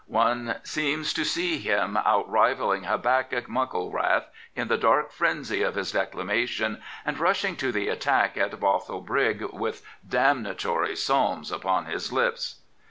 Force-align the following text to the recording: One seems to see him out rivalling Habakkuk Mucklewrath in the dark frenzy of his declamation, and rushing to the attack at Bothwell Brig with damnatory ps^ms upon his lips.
One 0.07 0.55
seems 0.63 1.13
to 1.13 1.23
see 1.23 1.59
him 1.59 1.95
out 1.95 2.27
rivalling 2.27 2.85
Habakkuk 2.85 3.47
Mucklewrath 3.47 4.23
in 4.55 4.67
the 4.67 4.75
dark 4.75 5.11
frenzy 5.11 5.61
of 5.61 5.75
his 5.75 5.91
declamation, 5.91 6.81
and 7.05 7.19
rushing 7.19 7.55
to 7.57 7.71
the 7.71 7.87
attack 7.87 8.35
at 8.35 8.59
Bothwell 8.59 9.01
Brig 9.01 9.43
with 9.53 9.85
damnatory 10.03 10.93
ps^ms 10.93 11.51
upon 11.51 11.85
his 11.85 12.11
lips. 12.11 12.61